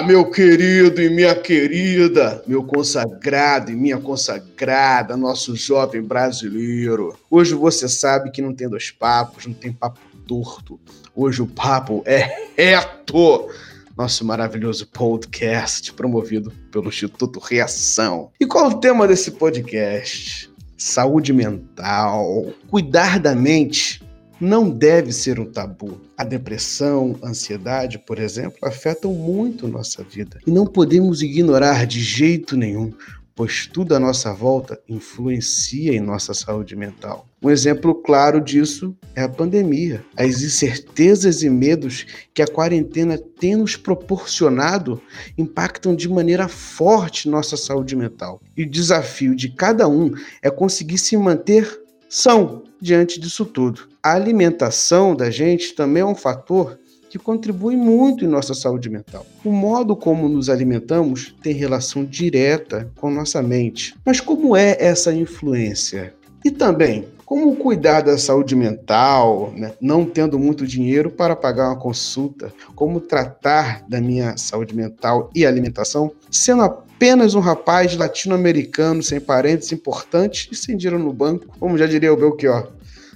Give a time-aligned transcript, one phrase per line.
[0.00, 7.14] Fala, meu querido e minha querida, meu consagrado e minha consagrada, nosso jovem brasileiro.
[7.30, 10.80] Hoje você sabe que não tem dois papos, não tem papo torto.
[11.14, 13.50] Hoje o papo é reto.
[13.94, 18.30] Nosso maravilhoso podcast promovido pelo Instituto Reação.
[18.40, 20.50] E qual o tema desse podcast?
[20.78, 22.46] Saúde mental.
[22.70, 23.99] Cuidar da mente
[24.40, 26.00] não deve ser um tabu.
[26.16, 32.00] A depressão, a ansiedade, por exemplo, afetam muito nossa vida e não podemos ignorar de
[32.00, 32.92] jeito nenhum,
[33.34, 37.26] pois tudo à nossa volta influencia em nossa saúde mental.
[37.42, 40.04] Um exemplo claro disso é a pandemia.
[40.14, 45.00] As incertezas e medos que a quarentena tem nos proporcionado
[45.38, 48.42] impactam de maneira forte nossa saúde mental.
[48.54, 50.12] E o desafio de cada um
[50.42, 51.79] é conseguir se manter
[52.10, 53.82] são diante disso tudo.
[54.02, 59.24] A alimentação da gente também é um fator que contribui muito em nossa saúde mental.
[59.44, 63.94] O modo como nos alimentamos tem relação direta com nossa mente.
[64.04, 66.14] Mas como é essa influência?
[66.44, 69.72] E também, como cuidar da saúde mental, né?
[69.80, 72.52] não tendo muito dinheiro para pagar uma consulta?
[72.74, 79.70] Como tratar da minha saúde mental e alimentação, sendo apenas um rapaz latino-americano sem parentes
[79.70, 82.72] importantes e sem dinheiro no banco, como já diria o Belchior?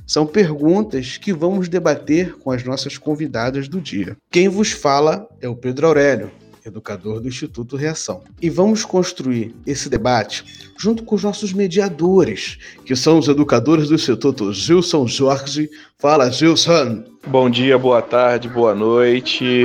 [0.06, 4.16] São perguntas que vamos debater com as nossas convidadas do dia.
[4.30, 6.30] Quem vos fala é o Pedro Aurélio,
[6.64, 8.22] educador do Instituto Reação.
[8.40, 13.94] E vamos construir esse debate junto com os nossos mediadores, que são os educadores do
[13.94, 15.70] Instituto Gilson Jorge.
[15.98, 17.04] Fala, Gilson!
[17.26, 19.64] Bom dia, boa tarde, boa noite.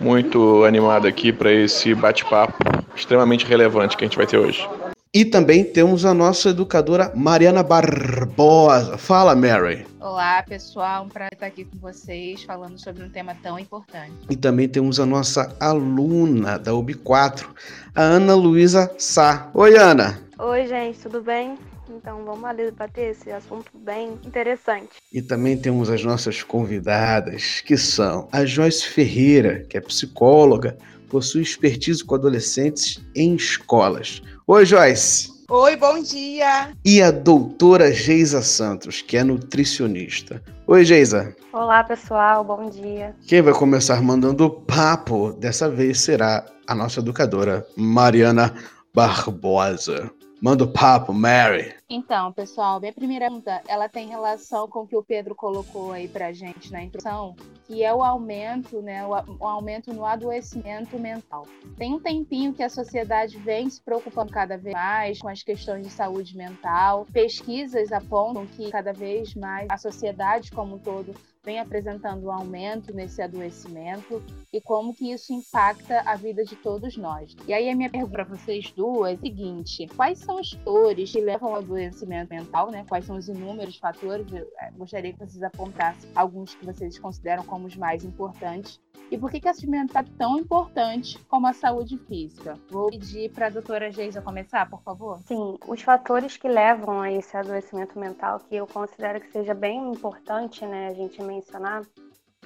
[0.00, 2.56] Muito animado aqui para esse bate-papo
[2.94, 4.66] extremamente relevante que a gente vai ter hoje.
[5.14, 8.98] E também temos a nossa educadora Mariana Barbosa.
[8.98, 9.86] Fala, Mary.
[10.00, 11.04] Olá, pessoal.
[11.04, 14.12] Um prazer estar aqui com vocês falando sobre um tema tão importante.
[14.28, 17.46] E também temos a nossa aluna da UB4,
[17.94, 19.50] a Ana Luísa Sá.
[19.54, 20.20] Oi, Ana.
[20.38, 21.56] Oi, gente, tudo bem?
[21.88, 24.90] Então vamos ali debater esse assunto bem interessante.
[25.12, 30.76] E também temos as nossas convidadas, que são a Joyce Ferreira, que é psicóloga,
[31.08, 34.22] possui expertise com adolescentes em escolas.
[34.46, 35.36] Oi, Joyce.
[35.48, 36.72] Oi, bom dia.
[36.84, 40.42] E a doutora Geisa Santos, que é nutricionista.
[40.66, 41.36] Oi, Geisa.
[41.52, 43.14] Olá, pessoal, bom dia.
[43.28, 48.52] Quem vai começar mandando o papo dessa vez será a nossa educadora, Mariana
[48.92, 50.10] Barbosa.
[50.42, 51.75] Manda o papo, Mary.
[51.88, 56.08] Então, pessoal, minha primeira pergunta, ela tem relação com o que o Pedro colocou aí
[56.08, 61.46] pra gente na introdução, que é o aumento, né, o, aumento no adoecimento mental.
[61.76, 65.86] Tem um tempinho que a sociedade vem se preocupando cada vez mais com as questões
[65.86, 67.06] de saúde mental.
[67.12, 71.14] Pesquisas apontam que cada vez mais a sociedade como um todo
[71.46, 74.20] vem apresentando um aumento nesse adoecimento
[74.52, 77.36] e como que isso impacta a vida de todos nós.
[77.46, 81.12] E aí a minha pergunta para vocês duas é a seguinte: quais são os fatores
[81.12, 82.84] que levam ao adoecimento mental, né?
[82.88, 84.26] Quais são os inúmeros fatores?
[84.32, 88.80] Eu é, gostaria que vocês apontassem alguns que vocês consideram como os mais importantes
[89.10, 92.58] e por que, que a mental é tão importante como a saúde física?
[92.68, 95.20] Vou pedir para a doutora Geisa começar, por favor.
[95.26, 99.92] Sim, os fatores que levam a esse adoecimento mental, que eu considero que seja bem
[99.92, 101.82] importante né, a gente mencionar,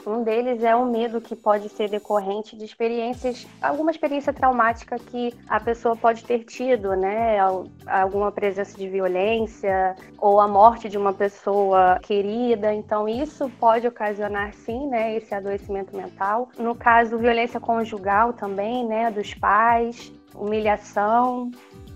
[0.07, 5.35] um deles é o medo que pode ser decorrente de experiências, alguma experiência traumática que
[5.49, 7.39] a pessoa pode ter tido, né?
[7.87, 12.73] Alguma presença de violência ou a morte de uma pessoa querida.
[12.73, 16.49] Então, isso pode ocasionar, sim, né, esse adoecimento mental.
[16.59, 21.51] No caso, violência conjugal também, né, dos pais, humilhação.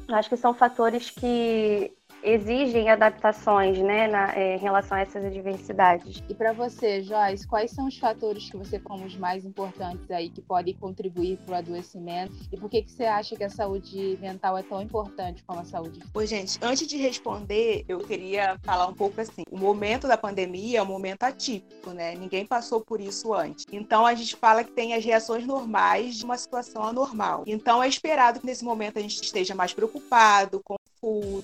[0.08, 1.92] Acho que são fatores que
[2.24, 6.22] exigem adaptações né, na, é, em relação a essas adversidades.
[6.28, 10.30] E para você, Joyce, quais são os fatores que você como os mais importantes aí
[10.30, 12.34] que podem contribuir para o adoecimento?
[12.50, 15.64] E por que, que você acha que a saúde mental é tão importante como a
[15.64, 16.18] saúde física?
[16.18, 20.78] Oi, gente, antes de responder, eu queria falar um pouco assim: o momento da pandemia
[20.78, 22.14] é um momento atípico, né?
[22.14, 23.66] Ninguém passou por isso antes.
[23.70, 27.44] Então a gente fala que tem as reações normais de uma situação anormal.
[27.46, 30.76] Então é esperado que nesse momento a gente esteja mais preocupado, com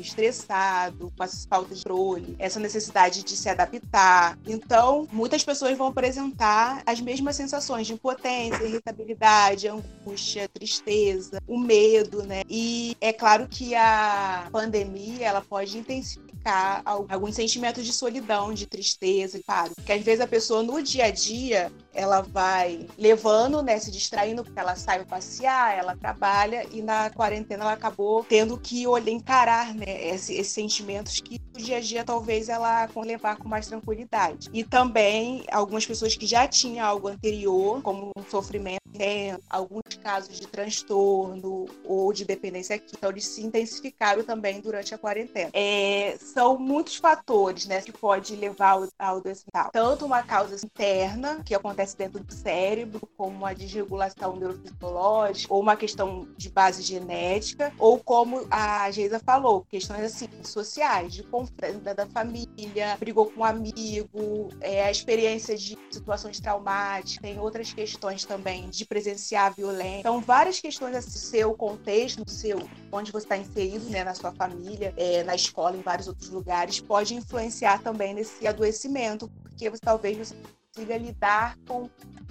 [0.01, 4.39] estressado, com as faltas de controle, essa necessidade de se adaptar.
[4.47, 12.23] Então, muitas pessoas vão apresentar as mesmas sensações de impotência, irritabilidade, angústia, tristeza, o medo,
[12.23, 12.43] né?
[12.49, 16.31] E é claro que a pandemia ela pode intensificar
[16.85, 21.11] alguns sentimentos de solidão, de tristeza, claro, porque às vezes a pessoa no dia a
[21.11, 27.11] dia ela vai levando, né, se distraindo, porque ela sai passear, ela trabalha e na
[27.11, 31.81] quarentena ela acabou tendo que olhar, encarar, né, esses, esses sentimentos que no dia a
[31.81, 34.49] dia talvez ela levar com mais tranquilidade.
[34.53, 38.81] E também algumas pessoas que já tinham algo anterior, como um sofrimento,
[39.49, 44.99] alguns casos de transtorno ou de dependência química, então eles se intensificaram também durante a
[44.99, 45.51] quarentena.
[45.55, 49.71] É, são muitos fatores, né, que pode levar ao, adoecimento.
[49.73, 55.61] Tanto uma causa interna, que acontece acontece dentro do cérebro, como uma desregulação neurofisiológica, ou
[55.61, 59.40] uma questão de base genética, ou como a Geisa falou,
[59.71, 65.77] questões assim, sociais, de conflito da família, brigou com um amigo, é, a experiência de
[65.91, 70.01] situações traumáticas, tem outras questões também de presenciar violência.
[70.01, 72.59] Então, várias questões assim, seu contexto, seu,
[72.93, 76.81] onde você está inserido, né, na sua família, é, na escola, em vários outros lugares,
[76.81, 80.35] pode influenciar também nesse adoecimento, porque você, talvez você
[80.75, 81.91] consiga lidar com,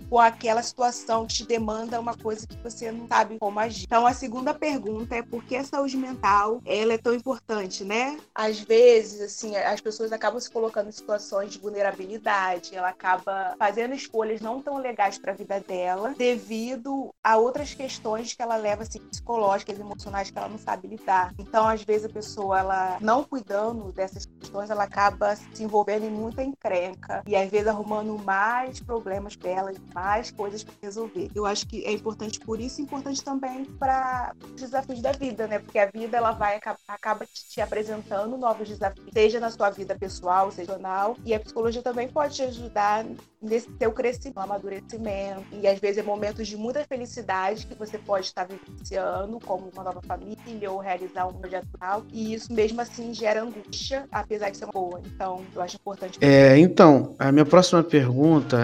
[0.09, 3.83] com aquela situação que te demanda uma coisa que você não sabe como agir.
[3.83, 8.17] Então, a segunda pergunta é por que a saúde mental ela é tão importante, né?
[8.33, 13.93] Às vezes, assim, as pessoas acabam se colocando em situações de vulnerabilidade, ela acaba fazendo
[13.93, 18.83] escolhas não tão legais para a vida dela, devido a outras questões que ela leva
[18.83, 21.33] assim, psicológicas, emocionais que ela não sabe lidar.
[21.37, 26.09] Então, às vezes a pessoa ela não cuidando dessas questões, ela acaba se envolvendo em
[26.09, 31.31] muita encrenca e às vezes arrumando mais problemas para ela, mais coisas para resolver.
[31.33, 35.57] Eu acho que é importante por isso, importante também para os desafios da vida, né?
[35.57, 40.51] Porque a vida ela vai acaba te apresentando novos desafios, seja na sua vida pessoal,
[40.51, 43.03] seja profissional, e a psicologia também pode te ajudar
[43.41, 45.45] nesse teu crescimento, amadurecimento.
[45.51, 49.83] E às vezes é momentos de muita felicidade que você pode estar vivenciando, como uma
[49.83, 52.03] nova família ou realizar um projeto rural.
[52.11, 55.01] E isso mesmo assim gera angústia, apesar de ser uma boa.
[55.05, 56.19] Então, eu acho importante.
[56.21, 58.18] É, então, a minha próxima pergunta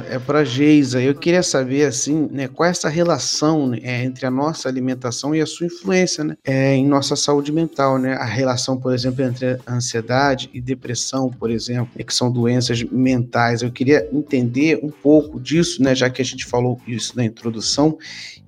[0.10, 1.02] é para Geisa.
[1.02, 5.42] Eu queria saber assim, né, qual é essa relação né, entre a nossa alimentação e
[5.42, 8.14] a sua influência, né, é, em nossa saúde mental, né?
[8.14, 13.62] A relação, por exemplo, entre ansiedade e depressão, por exemplo, que são doenças mentais.
[13.62, 17.26] Eu queria entender entender um pouco disso, né, já que a gente falou isso na
[17.26, 17.98] introdução,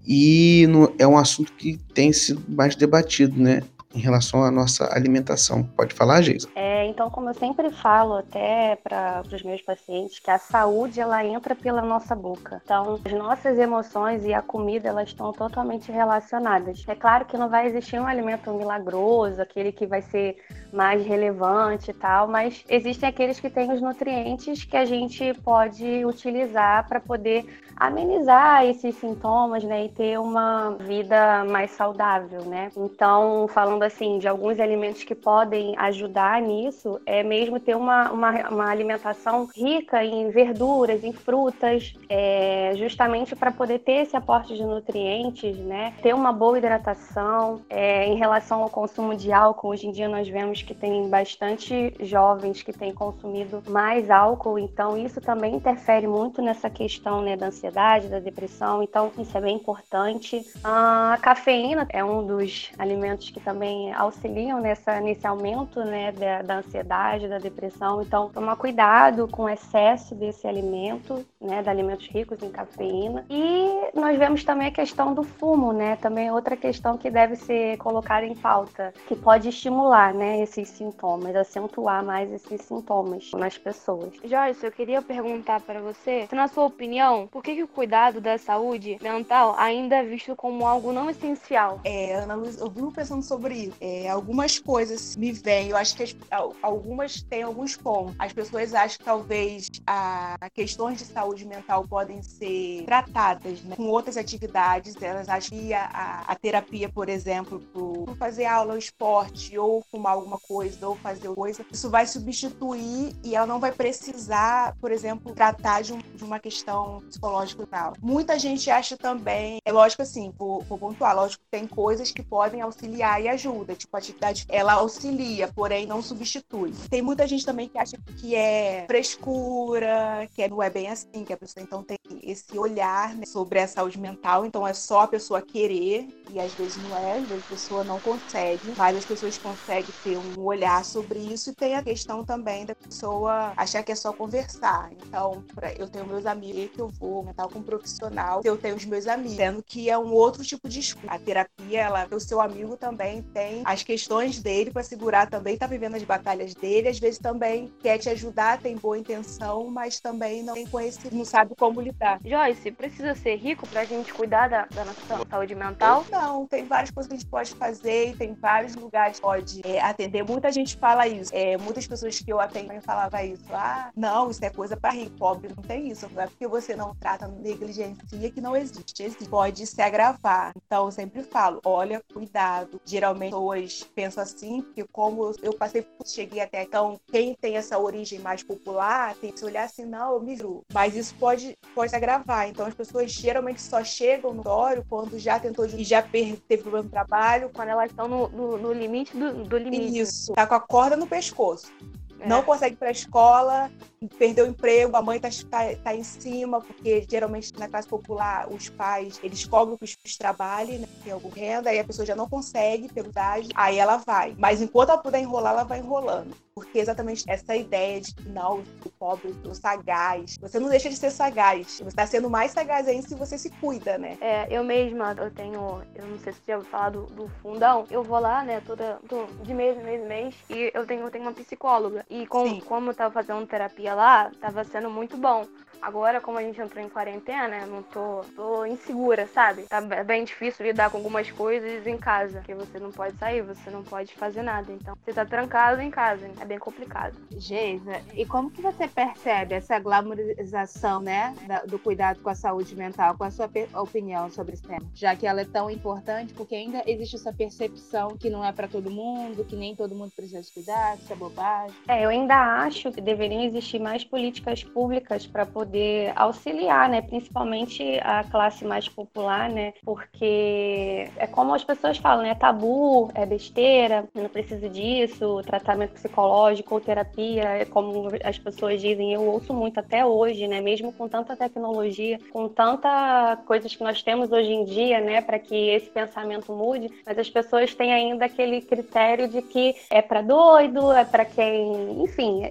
[0.06, 3.62] e no, é um assunto que tem sido mais debatido, né,
[3.98, 5.64] em relação à nossa alimentação.
[5.64, 6.48] Pode falar, Geisa?
[6.56, 11.26] É, então, como eu sempre falo até para os meus pacientes, que a saúde ela
[11.26, 12.62] entra pela nossa boca.
[12.64, 16.84] Então, as nossas emoções e a comida elas estão totalmente relacionadas.
[16.88, 20.38] É claro que não vai existir um alimento milagroso, aquele que vai ser
[20.72, 26.06] mais relevante e tal, mas existem aqueles que têm os nutrientes que a gente pode
[26.06, 27.46] utilizar para poder
[27.76, 32.72] amenizar esses sintomas, né, e ter uma vida mais saudável, né?
[32.76, 38.50] Então, falando assim de alguns alimentos que podem ajudar nisso, é mesmo ter uma, uma,
[38.50, 44.64] uma alimentação rica em verduras, em frutas, é, justamente para poder ter esse aporte de
[44.64, 45.94] nutrientes, né?
[46.02, 47.62] Ter uma boa hidratação.
[47.70, 51.94] É, em relação ao consumo de álcool, hoje em dia nós vemos que tem bastante
[52.00, 57.48] jovens que têm consumido mais álcool, então isso também interfere muito nessa questão né, da
[57.48, 60.46] ansiedade, da depressão, então isso é bem importante.
[60.64, 66.58] A cafeína é um dos alimentos que também auxiliam nessa, nesse aumento né, da, da
[66.58, 72.42] ansiedade, da depressão, então tomar cuidado com o excesso desse alimento, né, de alimentos ricos
[72.42, 73.26] em cafeína.
[73.30, 77.78] E nós vemos também a questão do fumo, né, também outra questão que deve ser
[77.78, 84.14] colocada em pauta, que pode estimular né, esses sintomas, acentuar mais esses sintomas nas pessoas.
[84.24, 88.38] Joyce, eu queria perguntar para você, na sua opinião, por que, que o cuidado da
[88.38, 91.80] saúde mental ainda é visto como algo não essencial?
[91.84, 96.04] É, Ana Luiz, eu vivo pensando sobre É, algumas coisas me vêm, eu acho que
[96.04, 96.16] as,
[96.62, 98.16] algumas têm alguns pontos.
[98.18, 103.88] As pessoas acham que talvez a, questões de saúde mental podem ser tratadas né, com
[103.88, 104.96] outras atividades.
[105.02, 110.14] Elas acham que a, a, a terapia, por exemplo, por fazer aula, esporte ou fumar
[110.14, 114.92] alguma uma coisa ou fazer coisa, isso vai substituir e ela não vai precisar, por
[114.92, 117.94] exemplo, tratar de, um, de uma questão psicológica tal.
[118.02, 122.62] Muita gente acha também, é lógico assim, vou, vou pontuar, lógico tem coisas que podem
[122.62, 126.74] auxiliar e ajuda, tipo a atividade, ela auxilia, porém não substitui.
[126.90, 131.34] Tem muita gente também que acha que é frescura, que não é bem assim, que
[131.34, 135.08] a pessoa então tem esse olhar né, sobre a saúde mental, então é só a
[135.08, 139.06] pessoa querer, e às vezes não é, às vezes a pessoa não consegue, mas as
[139.06, 143.84] pessoas conseguem ter um olhar sobre isso e tem a questão também da pessoa achar
[143.84, 144.92] que é só conversar.
[145.08, 145.44] Então,
[145.78, 149.08] eu tenho meus amigos que eu vou mental com um profissional, eu tenho os meus
[149.08, 151.14] amigos, sendo que é um outro tipo de escuta.
[151.14, 155.68] A terapia, ela, o seu amigo também tem as questões dele para segurar, também tá
[155.68, 160.42] vivendo as batalhas dele, às vezes também quer te ajudar, tem boa intenção, mas também
[160.42, 162.20] não tem conhecido, não sabe como lidar.
[162.26, 166.04] Joyce, precisa ser rico pra gente cuidar da, da nossa saúde mental?
[166.12, 169.80] Não, tem várias coisas que a gente pode fazer, tem vários lugares que pode é,
[169.82, 170.24] atender.
[170.24, 171.32] Muita gente fala isso.
[171.32, 173.44] É, muitas pessoas que eu atendo falavam isso.
[173.52, 176.10] Ah, não, isso é coisa para rico, pobre não tem isso.
[176.12, 179.04] Não é porque você não trata, negligencia que não existe.
[179.04, 179.30] Existe.
[179.30, 180.54] Pode se agravar.
[180.66, 182.82] Então, eu sempre falo, olha, cuidado.
[182.86, 188.20] Geralmente, pessoas pensam assim, porque como eu passei, cheguei até então, quem tem essa origem
[188.20, 190.64] mais popular, tem que se olhar assim, não, eu me juro.
[190.74, 192.50] Mas isso pode, pode se agravar.
[192.50, 196.84] Então, as pessoas geralmente só chegam no óleo quando já tentou e já teve problema
[196.84, 197.50] no trabalho.
[197.54, 200.00] Quando elas estão no, no, no limite do, do limite.
[200.00, 200.34] Isso.
[200.34, 201.72] Tá com a corda no pescoço.
[202.20, 202.28] É.
[202.28, 203.72] Não consegue ir para a escola,
[204.18, 208.48] perdeu o emprego, a mãe tá, tá, tá, em cima, porque geralmente na classe popular
[208.52, 212.06] os pais, eles cobram que os filhos trabalhem, né, tem alguma renda, aí a pessoa
[212.06, 214.36] já não consegue pelo idade, aí ela vai.
[214.38, 216.36] Mas enquanto ela puder enrolar, ela vai enrolando.
[216.54, 220.96] Porque exatamente essa ideia de que não, o pobre, o sagaz, você não deixa de
[220.96, 221.78] ser sagaz.
[221.78, 224.18] Você está sendo mais sagaz ainda se você se cuida, né?
[224.20, 227.28] É, eu mesma, eu tenho, eu não sei se você já ouviu falar do, do
[227.44, 229.00] fundão, eu vou lá, né, toda,
[229.44, 232.06] de mês, mês, mês, e eu tenho, eu tenho uma psicóloga.
[232.10, 235.48] E com, como eu tava fazendo terapia lá, tava sendo muito bom.
[235.82, 239.64] Agora, como a gente entrou em quarentena, não tô, tô insegura, sabe?
[239.64, 243.70] Tá bem difícil lidar com algumas coisas em casa, porque você não pode sair, você
[243.70, 244.72] não pode fazer nada.
[244.72, 247.16] Então, você tá trancado em casa, é bem complicado.
[247.38, 251.34] Geisa, e como que você percebe essa glamorização, né,
[251.68, 253.16] do cuidado com a saúde mental?
[253.16, 254.86] Qual a sua opinião sobre esse tema?
[254.94, 258.68] Já que ela é tão importante, porque ainda existe essa percepção que não é para
[258.68, 261.76] todo mundo, que nem todo mundo precisa se cuidar, que isso é bobagem.
[261.88, 267.02] É, eu ainda acho que deveriam existir mais políticas públicas para poder poder auxiliar, né,
[267.02, 273.26] principalmente a classe mais popular, né, porque é como as pessoas falam, né, tabu, é
[273.26, 279.54] besteira, não precisa disso, tratamento psicológico ou terapia, é como as pessoas dizem, eu ouço
[279.54, 284.52] muito até hoje, né, mesmo com tanta tecnologia, com tanta coisas que nós temos hoje
[284.52, 289.28] em dia, né, para que esse pensamento mude, mas as pessoas têm ainda aquele critério
[289.28, 292.42] de que é para doido, é para quem, enfim,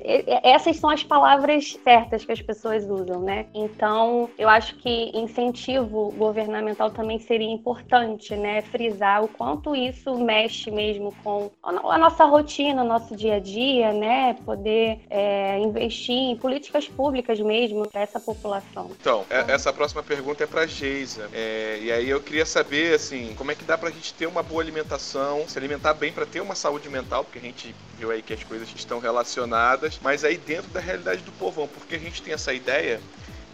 [0.43, 3.47] essas são as palavras certas que as pessoas usam né?
[3.55, 8.63] Então, eu acho que incentivo governamental também seria importante, né?
[8.63, 13.93] Frisar o quanto isso mexe mesmo com a nossa rotina, o nosso dia a dia,
[13.93, 14.35] né?
[14.45, 18.91] Poder é, investir em políticas públicas mesmo para essa população.
[19.01, 21.29] Então, é, essa próxima pergunta é para Geisa.
[21.33, 24.27] É, e aí eu queria saber, assim, como é que dá para a gente ter
[24.27, 28.11] uma boa alimentação, se alimentar bem para ter uma saúde mental, porque a gente viu
[28.11, 31.99] aí que as coisas estão relacionadas, mas aí dentro da realidade do povão, porque a
[31.99, 32.96] gente tem essa ideia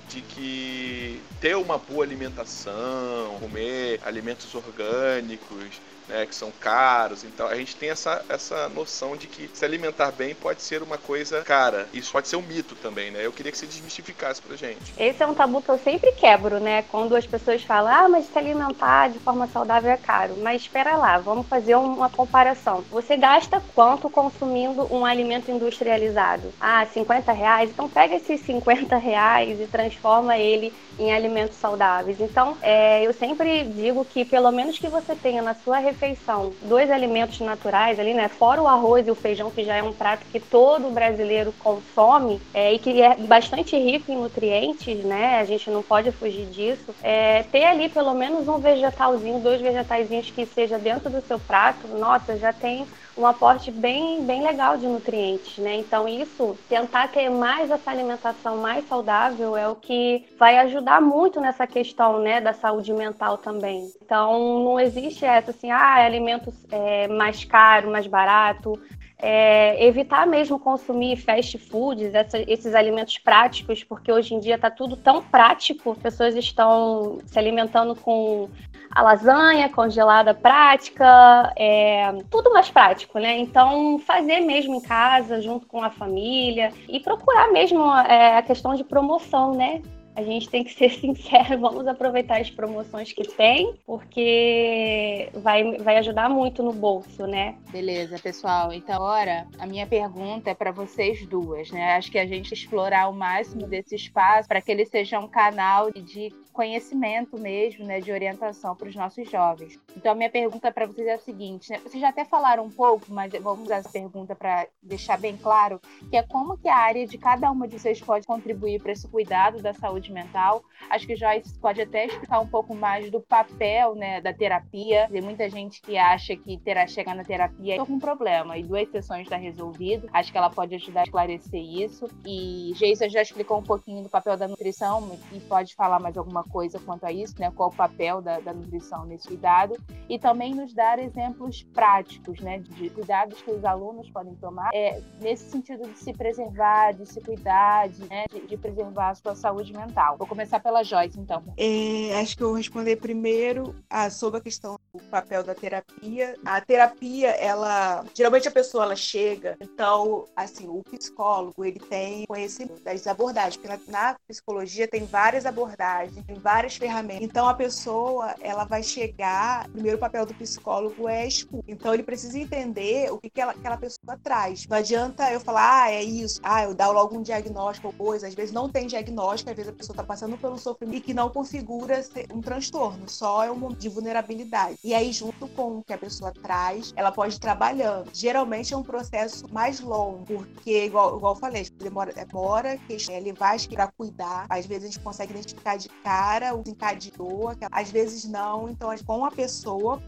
[0.08, 7.24] de que ter uma boa alimentação, comer alimentos orgânicos, né, que são caros.
[7.24, 10.98] Então a gente tem essa, essa noção de que se alimentar bem pode ser uma
[10.98, 11.88] coisa cara.
[11.92, 13.24] Isso pode ser um mito também, né?
[13.24, 14.94] Eu queria que você desmistificasse pra gente.
[14.96, 16.82] Esse é um tabu que eu sempre quebro, né?
[16.82, 20.36] Quando as pessoas falam, ah, mas se alimentar de forma saudável é caro.
[20.38, 22.84] Mas espera lá, vamos fazer uma comparação.
[22.90, 26.54] Você gasta quanto consumindo um alimento industrializado?
[26.60, 27.70] Ah, 50 reais?
[27.70, 32.20] Então pega esses 50 reais e transforma ele em alimentos saudáveis.
[32.20, 36.90] Então, é, eu sempre digo que pelo menos que você tenha na sua refeição dois
[36.90, 38.28] alimentos naturais ali, né?
[38.28, 42.40] Fora o arroz e o feijão, que já é um prato que todo brasileiro consome
[42.52, 45.38] é, e que é bastante rico em nutrientes, né?
[45.38, 46.94] A gente não pode fugir disso.
[47.02, 51.86] É, ter ali pelo menos um vegetalzinho, dois vegetalzinhos que seja dentro do seu prato,
[51.86, 55.76] nossa, já tem um aporte bem, bem legal de nutrientes, né?
[55.76, 61.40] Então isso, tentar ter mais essa alimentação mais saudável é o que vai ajudar muito
[61.40, 63.90] nessa questão, né, da saúde mental também.
[64.02, 68.80] Então não existe essa assim, ah, alimentos é, mais caro, mais barato.
[69.24, 74.68] É, evitar mesmo consumir fast foods, essa, esses alimentos práticos, porque hoje em dia está
[74.68, 78.48] tudo tão prático, pessoas estão se alimentando com
[78.94, 83.38] a lasanha congelada prática, é, tudo mais prático, né?
[83.38, 88.74] Então, fazer mesmo em casa, junto com a família, e procurar mesmo é, a questão
[88.74, 89.80] de promoção, né?
[90.14, 95.96] a gente tem que ser sincero, vamos aproveitar as promoções que tem, porque vai, vai
[95.98, 97.56] ajudar muito no bolso, né?
[97.70, 98.72] Beleza, pessoal.
[98.72, 101.96] Então, agora, a minha pergunta é para vocês duas, né?
[101.96, 105.90] Acho que a gente explorar o máximo desse espaço para que ele seja um canal
[105.90, 109.78] de conhecimento mesmo, né, de orientação para os nossos jovens.
[109.96, 111.78] Então, a minha pergunta para vocês é a seguinte, né?
[111.78, 115.80] Vocês já até falaram um pouco, mas vamos usar essa pergunta para deixar bem claro,
[116.10, 119.08] que é como que a área de cada uma de vocês pode contribuir para esse
[119.08, 120.62] cuidado da saúde mental.
[120.90, 125.08] Acho que Joyce pode até explicar um pouco mais do papel né, da terapia.
[125.10, 128.90] Tem muita gente que acha que terá, chegar na terapia é um problema e duas
[128.90, 130.08] sessões está resolvido.
[130.12, 132.08] Acho que ela pode ajudar a esclarecer isso.
[132.26, 136.41] E Geisa já explicou um pouquinho do papel da nutrição e pode falar mais alguma
[136.44, 137.50] coisa quanto a isso, né?
[137.54, 139.76] Qual o papel da, da nutrição nesse cuidado.
[140.08, 142.58] E também nos dar exemplos práticos, né?
[142.58, 147.20] De cuidados que os alunos podem tomar é, nesse sentido de se preservar, de se
[147.20, 150.16] cuidar, de, né, de, de preservar a sua saúde mental.
[150.16, 151.42] Vou começar pela Joyce, então.
[151.56, 156.36] É, acho que eu vou responder primeiro a, sobre a questão do papel da terapia.
[156.44, 158.04] A terapia, ela.
[158.14, 163.90] Geralmente a pessoa ela chega, então, assim, o psicólogo ele tem conhecimento das abordagens, porque
[163.90, 167.22] na psicologia tem várias abordagens, tem várias ferramentas.
[167.22, 169.66] Então a pessoa ela vai chegar.
[169.70, 171.64] Primeiro o papel do psicólogo é escuta.
[171.66, 174.66] Então ele precisa entender o que, que ela, aquela pessoa traz.
[174.66, 178.26] Não adianta eu falar, ah, é isso, ah, eu dar logo um diagnóstico ou coisa.
[178.26, 181.14] Às vezes não tem diagnóstico, às vezes a pessoa está passando um sofrimento e que
[181.14, 184.81] não configura um transtorno, só é um momento de vulnerabilidade.
[184.84, 188.10] E aí, junto com o que a pessoa traz, ela pode ir trabalhando.
[188.12, 193.32] Geralmente é um processo mais longo, porque, igual, igual eu falei, demora, demora que ele
[193.32, 194.46] vai para cuidar.
[194.48, 198.68] Às vezes a gente consegue identificar de cara o desencadeou, às vezes não.
[198.68, 200.02] Então, com a pessoa,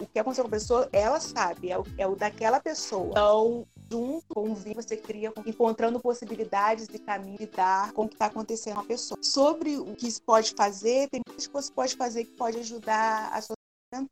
[0.00, 3.10] o que aconteceu com a pessoa, ela sabe, é o, é o daquela pessoa.
[3.10, 8.08] Então, junto com o vinho, você cria, encontrando possibilidades e caminhos de dar com o
[8.08, 9.18] que está acontecendo com a pessoa.
[9.22, 12.58] Sobre o que se pode fazer, tem muitas coisas que você pode fazer que pode
[12.58, 13.53] ajudar a sua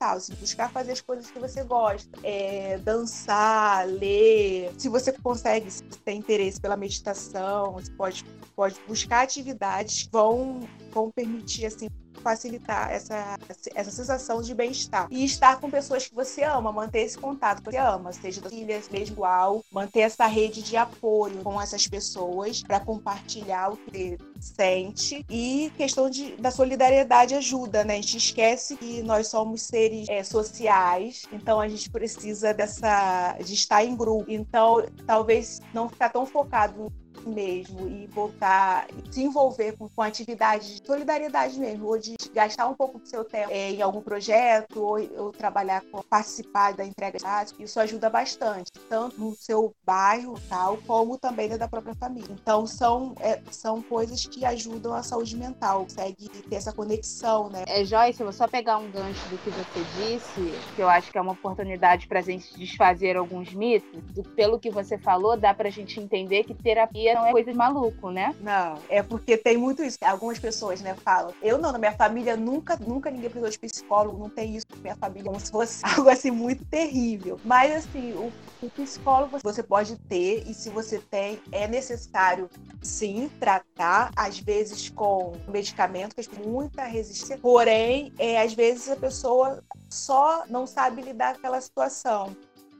[0.00, 4.72] assim, buscar fazer as coisas que você gosta, é, dançar, ler.
[4.78, 8.24] Se você consegue, se você tem interesse pela meditação, você pode,
[8.54, 10.60] pode buscar atividades que vão,
[10.92, 11.88] vão permitir assim
[12.20, 13.36] facilitar essa,
[13.74, 15.08] essa sensação de bem-estar.
[15.10, 18.52] E estar com pessoas que você ama, manter esse contato que você ama, seja das
[18.52, 24.18] filhas, mesmo igual, manter essa rede de apoio com essas pessoas para compartilhar o que
[24.40, 25.24] sente.
[25.30, 27.94] E questão de, da solidariedade ajuda, né?
[27.94, 33.54] A gente esquece que nós somos seres é, sociais, então a gente precisa dessa de
[33.54, 34.24] estar em grupo.
[34.28, 36.92] Então, talvez não ficar tão focado
[37.28, 42.74] mesmo e voltar se envolver com, com atividades de solidariedade mesmo, ou de gastar um
[42.74, 47.18] pouco do seu tempo é, em algum projeto, ou, ou trabalhar com participar da entrega
[47.18, 52.28] de dados, isso ajuda bastante, tanto no seu bairro, tal, como também da própria família.
[52.30, 57.64] Então são, é, são coisas que ajudam a saúde mental, consegue ter essa conexão, né?
[57.66, 60.40] É, Joyce, eu vou só pegar um gancho do que você disse,
[60.74, 63.90] que eu acho que é uma oportunidade para a gente desfazer alguns mitos.
[64.34, 67.56] Pelo que você falou, dá para a gente entender que terapia não é coisa de
[67.56, 68.34] maluco, né?
[68.40, 69.98] Não, é porque tem muito isso.
[70.02, 71.32] Algumas pessoas, né, falam.
[71.42, 74.82] Eu não, na minha família nunca, nunca ninguém precisou de psicólogo, não tem isso na
[74.82, 77.40] minha família, como se fosse algo assim muito terrível.
[77.44, 82.48] Mas assim, o, o psicólogo você pode ter, e se você tem, é necessário
[82.82, 87.38] sim tratar, às vezes com medicamento, que tem muita resistência.
[87.38, 92.34] Porém, é, às vezes a pessoa só não sabe lidar com aquela situação.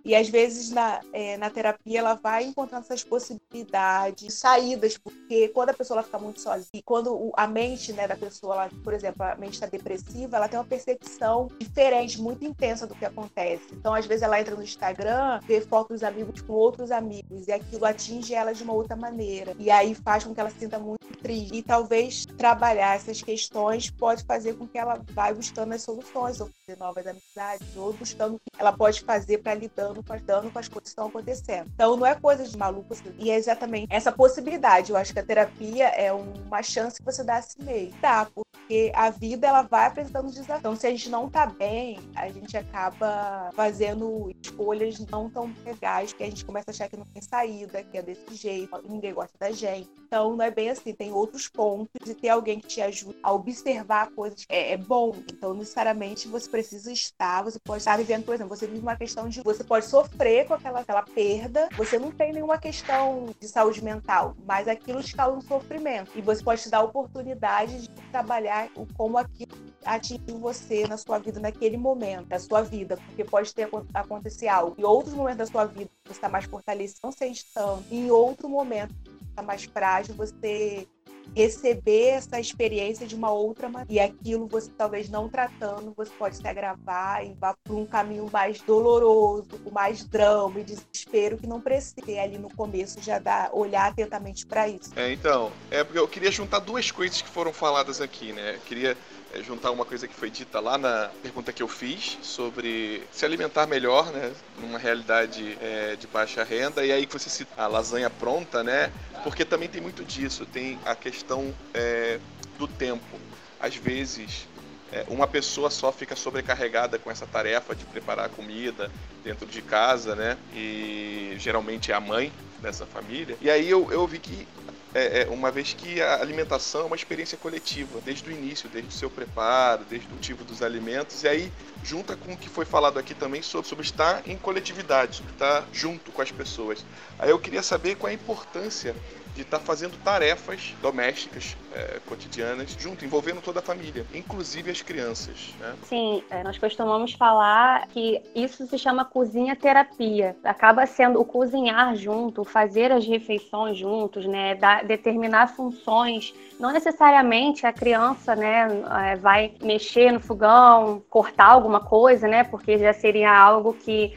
[0.05, 5.71] E às vezes na, é, na terapia ela vai encontrando essas possibilidades, saídas, porque quando
[5.71, 8.93] a pessoa fica muito sozinha, e quando o, a mente né, da pessoa, ela, por
[8.93, 13.67] exemplo, a mente está depressiva, ela tem uma percepção diferente, muito intensa do que acontece.
[13.73, 17.53] Então, às vezes, ela entra no Instagram, vê fotos dos amigos com outros amigos, e
[17.53, 19.55] aquilo atinge ela de uma outra maneira.
[19.59, 21.57] E aí faz com que ela se sinta muito triste.
[21.57, 26.49] E talvez trabalhar essas questões pode fazer com que ela vá buscando as soluções, ou
[26.67, 30.59] fazer novas amizades, ou buscando o que ela pode fazer para lidando dando, dando com
[30.59, 31.71] as coisas que estão acontecendo.
[31.75, 33.13] Então não é coisa de maluco, assim.
[33.19, 34.91] e é exatamente essa possibilidade.
[34.91, 37.99] Eu acho que a terapia é uma chance que você dá a si mesmo.
[38.01, 38.29] Tá,
[38.62, 40.59] porque a vida ela vai apresentando desafios.
[40.59, 46.12] Então se a gente não tá bem, a gente acaba fazendo escolhas não tão legais,
[46.12, 49.12] que a gente começa a achar que não tem saída, que é desse jeito, ninguém
[49.12, 49.90] gosta da gente.
[50.07, 53.33] Então não é bem assim, tem outros pontos e ter alguém que te ajude a
[53.33, 55.14] observar coisas é, é bom.
[55.31, 59.29] Então necessariamente você precisa estar, você pode estar vivendo, por exemplo, você vive uma questão
[59.29, 63.83] de você pode sofrer com aquela, aquela perda, você não tem nenhuma questão de saúde
[63.83, 66.11] mental, mas aquilo te causa um sofrimento.
[66.14, 68.52] E você pode te dar a oportunidade de trabalhar
[68.97, 69.53] como aquilo
[69.85, 74.75] atingiu você na sua vida naquele momento da sua vida, porque pode ter acontecer algo.
[74.79, 77.85] Em outros momentos da sua vida você está mais fortalecido, não sente tanto.
[77.91, 78.95] Em outro momento
[79.29, 80.87] está mais frágil, você
[81.35, 83.93] receber essa experiência de uma outra maneira.
[83.93, 88.29] E aquilo você talvez não tratando, você pode se agravar e vá por um caminho
[88.33, 93.19] mais doloroso, com mais drama e desespero que não precisa ter ali no começo já
[93.19, 94.93] dar olhar atentamente para isso.
[94.97, 98.57] É, então, é porque eu queria juntar duas coisas que foram faladas aqui, né?
[98.57, 98.97] Eu queria
[99.40, 103.66] juntar uma coisa que foi dita lá na pergunta que eu fiz sobre se alimentar
[103.66, 108.11] melhor, né, numa realidade é, de baixa renda, e aí que você cita a lasanha
[108.11, 108.90] pronta, né,
[109.25, 112.18] porque também tem muito disso, tem a questão é,
[112.59, 113.18] do tempo.
[113.59, 114.47] Às vezes,
[114.92, 118.90] é, uma pessoa só fica sobrecarregada com essa tarefa de preparar comida
[119.25, 123.37] dentro de casa, né, e geralmente é a mãe dessa família.
[123.40, 124.47] E aí eu, eu vi que
[124.95, 128.91] é, é, uma vez que a alimentação é uma experiência coletiva, desde o início, desde
[128.91, 131.53] o seu preparo, desde o motivo dos alimentos, e aí
[131.83, 135.67] junta com o que foi falado aqui também sobre, sobre estar em coletividade, sobre estar
[135.73, 136.85] junto com as pessoas.
[137.19, 138.95] Aí eu queria saber qual é a importância
[139.35, 144.83] de estar tá fazendo tarefas domésticas é, cotidianas junto, envolvendo toda a família, inclusive as
[144.83, 145.55] crianças.
[145.59, 145.75] Né?
[145.85, 150.37] Sim, é, nós costumamos falar que isso se chama cozinha terapia.
[150.45, 156.35] Acaba sendo o cozinhar junto, fazer as refeições juntos, né, determinar funções.
[156.61, 158.68] Não necessariamente a criança, né,
[159.07, 164.12] é, vai mexer no fogão, cortar alguma coisa, né, porque já seria algo que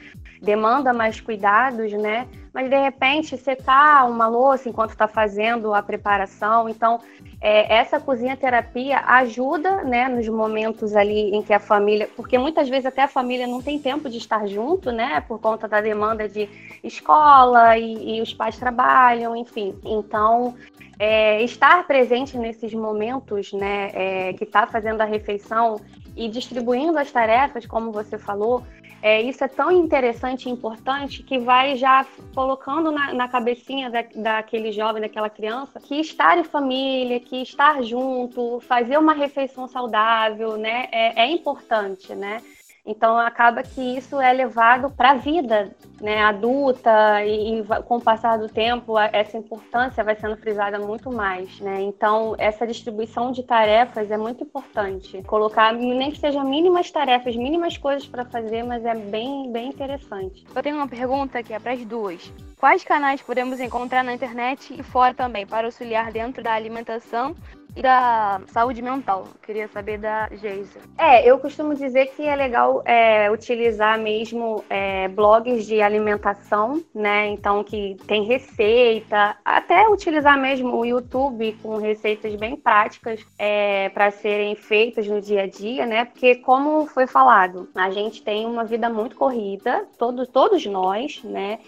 [0.45, 2.27] demanda mais cuidados, né?
[2.53, 6.69] Mas de repente secar uma louça enquanto está fazendo a preparação.
[6.69, 7.01] Então,
[7.41, 12.69] é, essa cozinha terapia ajuda, né, nos momentos ali em que a família, porque muitas
[12.69, 16.29] vezes até a família não tem tempo de estar junto, né, por conta da demanda
[16.29, 16.47] de
[16.81, 19.75] escola e, e os pais trabalham, enfim.
[19.84, 20.55] Então,
[20.97, 25.81] é, estar presente nesses momentos, né, é, que está fazendo a refeição
[26.15, 28.63] e distribuindo as tarefas, como você falou,
[29.01, 34.03] é, isso é tão interessante e importante que vai já colocando na, na cabecinha da,
[34.15, 40.58] daquele jovem, daquela criança, que estar em família, que estar junto, fazer uma refeição saudável,
[40.58, 42.41] né, é, é importante, né?
[42.86, 48.02] Então acaba que isso é levado para a vida né, adulta e, e, com o
[48.02, 51.60] passar do tempo essa importância vai sendo frisada muito mais.
[51.60, 51.82] Né?
[51.82, 55.21] Então essa distribuição de tarefas é muito importante.
[55.24, 60.45] Colocar nem que seja mínimas tarefas, mínimas coisas para fazer, mas é bem, bem interessante.
[60.54, 62.32] Eu tenho uma pergunta que é para as duas.
[62.60, 67.36] Quais canais podemos encontrar na internet e fora também para auxiliar dentro da alimentação
[67.76, 69.28] e da saúde mental.
[69.44, 70.80] Queria saber da Geisa.
[70.98, 77.28] É, eu costumo dizer que é legal é, utilizar mesmo é, blogs de alimentação, né?
[77.28, 84.12] Então que tem receita, até utilizar mesmo o YouTube com receitas bem práticas é, para
[84.12, 86.06] serem feitas no dia a dia, né?
[86.06, 91.60] Porque como foi falado, a gente tem uma vida muito corrida, todos, todos nós, né?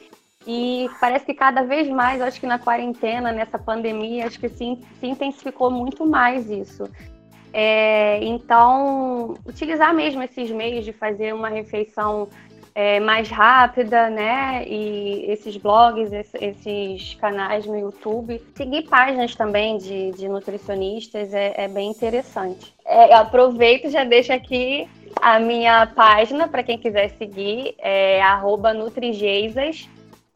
[0.45, 4.77] E parece que cada vez mais, acho que na quarentena, nessa pandemia, acho que se,
[4.99, 6.89] se intensificou muito mais isso.
[7.53, 12.29] É, então, utilizar mesmo esses meios de fazer uma refeição
[12.77, 14.63] é, mais rápida, né?
[14.67, 18.39] E esses blogs, esses canais no YouTube.
[18.55, 22.75] Seguir páginas também de, de nutricionistas é, é, bem interessante.
[22.85, 24.87] É, aproveito e já deixo aqui
[25.19, 28.21] a minha página para quem quiser seguir, é
[28.75, 29.89] nutrigeisas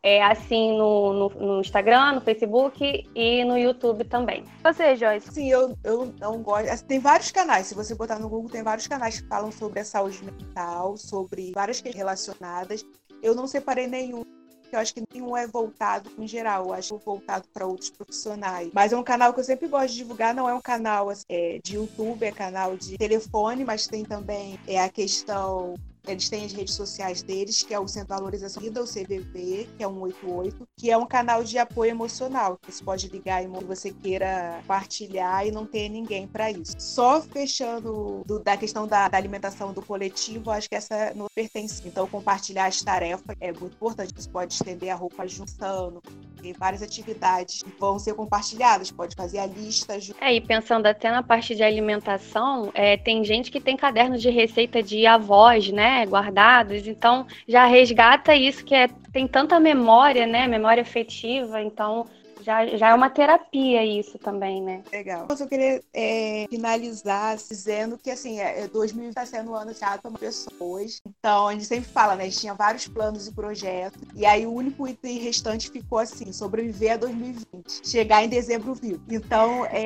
[0.03, 4.43] é assim no, no, no, Instagram, no Facebook e no YouTube também.
[4.63, 5.31] Você, Joyce?
[5.31, 6.69] Sim, eu, eu não gosto.
[6.69, 7.67] Assim, tem vários canais.
[7.67, 11.51] Se você botar no Google, tem vários canais que falam sobre a saúde mental, sobre
[11.53, 12.85] várias questões relacionadas.
[13.21, 14.23] Eu não separei nenhum
[14.71, 18.69] eu acho que nenhum é voltado em geral, eu acho voltado para outros profissionais.
[18.73, 21.25] Mas é um canal que eu sempre gosto de divulgar, não é um canal assim,
[21.29, 25.75] é, de YouTube, é canal de telefone, mas tem também é, a questão
[26.07, 29.69] eles têm as redes sociais deles, que é o Centro de Valorização Vida, o CVV,
[29.77, 33.47] que é 188, que é um canal de apoio emocional, que você pode ligar e
[33.47, 36.75] você queira partilhar e não ter ninguém para isso.
[36.79, 41.81] Só fechando do, da questão da, da, alimentação do coletivo, acho que essa não pertence.
[41.85, 44.13] Então, compartilhar as tarefas é muito importante.
[44.15, 46.01] Você pode estender a roupa juntando,
[46.41, 49.97] tem várias atividades vão ser compartilhadas, pode fazer a lista.
[50.19, 54.29] É, e pensando até na parte de alimentação, é, tem gente que tem cadernos de
[54.29, 55.90] receita de avós, né?
[55.91, 62.07] Né, guardados, então já resgata isso que é, tem tanta memória, né, memória afetiva, então
[62.43, 64.81] Já, já é uma terapia isso também, né?
[64.91, 65.27] Legal.
[65.29, 70.01] Eu só queria é, finalizar dizendo que, assim, é, 2000 está sendo um ano chato
[70.01, 71.01] para pessoas.
[71.05, 72.23] Então, a gente sempre fala, né?
[72.23, 74.01] A gente tinha vários planos e projetos.
[74.15, 77.87] E aí, o único item restante ficou assim: sobreviver a 2020.
[77.87, 79.03] Chegar em dezembro vivo.
[79.07, 79.85] Então, é,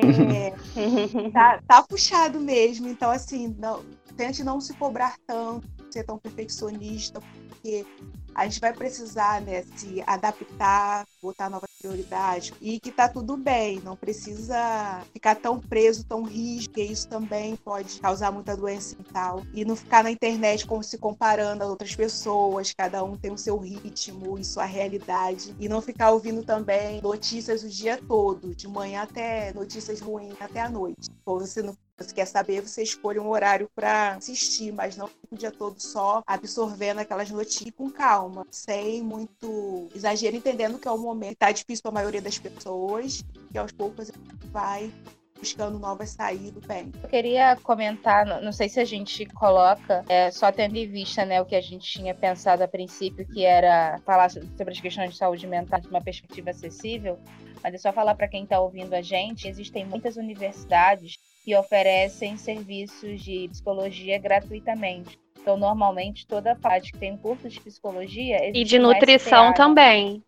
[1.34, 2.88] tá, tá puxado mesmo.
[2.88, 3.84] Então, assim, não,
[4.16, 7.86] tente não se cobrar tanto, ser tão perfeccionista, porque
[8.34, 13.80] a gente vai precisar né, se adaptar, botar novas prioridades e que tá tudo bem,
[13.82, 19.42] não precisa ficar tão preso, tão rígido, que isso também pode causar muita doença mental.
[19.54, 23.38] E não ficar na internet como se comparando a outras pessoas, cada um tem o
[23.38, 25.56] seu ritmo e sua realidade.
[25.58, 30.60] E não ficar ouvindo também notícias o dia todo, de manhã até notícias ruins até
[30.60, 31.08] a noite.
[31.24, 35.36] Ou você não você quer saber, você escolhe um horário para assistir, mas não o
[35.36, 40.98] dia todo só absorvendo aquelas notícias com calma, sem muito exagero, entendendo que é o
[40.98, 44.10] momento que tá difícil para a maioria das pessoas, que aos poucos
[44.52, 44.92] vai
[45.38, 46.92] buscando novas saídas bem.
[47.02, 51.40] Eu queria comentar, não sei se a gente coloca, é, só tendo em vista né,
[51.40, 55.16] o que a gente tinha pensado a princípio, que era falar sobre as questões de
[55.16, 57.18] saúde mental de uma perspectiva acessível,
[57.62, 62.36] mas é só falar para quem está ouvindo a gente, existem muitas universidades que oferecem
[62.36, 65.16] serviços de psicologia gratuitamente.
[65.40, 68.50] Então, normalmente, toda parte que tem um curso de psicologia.
[68.52, 70.20] E de nutrição também.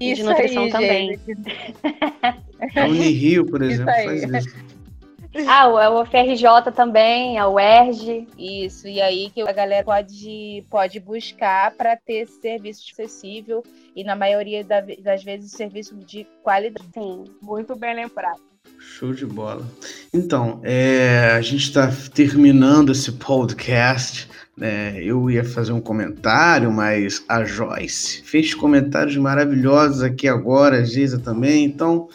[0.00, 1.20] Isso e de nutrição aí, também.
[2.76, 4.64] A Unirio, por exemplo, faz isso.
[5.46, 8.26] Ah, o UFRJ também, a UERJ.
[8.38, 13.62] Isso, e aí que a galera pode, pode buscar para ter serviço acessível
[13.94, 16.88] e, na maioria das vezes, serviço de qualidade.
[16.94, 18.53] Sim, muito bem lembrado.
[18.78, 19.68] Show de bola.
[20.12, 24.28] Então, é, a gente está terminando esse podcast.
[24.56, 25.02] Né?
[25.02, 31.18] Eu ia fazer um comentário, mas a Joyce fez comentários maravilhosos aqui agora, a Geisa
[31.18, 31.64] também.
[31.64, 32.08] Então,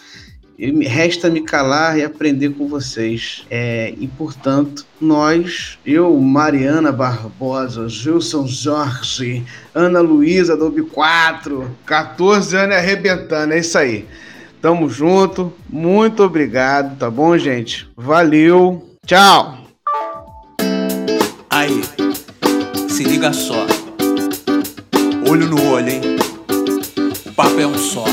[0.88, 3.46] resta me calar e aprender com vocês.
[3.50, 12.76] É, e, portanto, nós, eu, Mariana Barbosa, Gilson Jorge, Ana Luísa do 4, 14 anos
[12.76, 14.06] arrebentando, é isso aí.
[14.62, 15.54] Tamo junto.
[15.70, 17.88] Muito obrigado, tá bom, gente?
[17.96, 18.86] Valeu.
[19.06, 19.58] Tchau.
[21.50, 21.82] Aí,
[22.90, 23.66] se liga só.
[25.30, 26.02] Olho no olho, hein?
[27.26, 28.04] O papo é um só.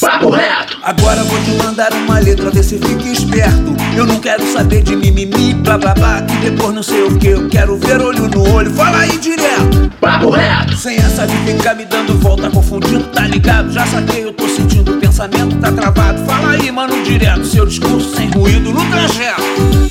[0.00, 0.78] Papo reto!
[0.82, 3.76] Agora vou te mandar uma letra, vê se fica esperto.
[3.96, 7.28] Eu não quero saber de mimimi, blá blá blá, que depois não sei o que.
[7.28, 9.90] Eu quero ver olho no olho, fala aí direto.
[10.00, 10.76] Papo reto!
[10.76, 13.72] Sem essa de ficar me dando volta, confundindo, tá ligado?
[13.72, 16.24] Já saquei, tô sentindo o pensamento, tá travado.
[16.24, 19.42] Fala aí, mano, direto, seu discurso sem ruído no trajeto.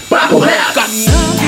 [0.09, 0.73] Papo reto!
[0.73, 1.46] Caminhando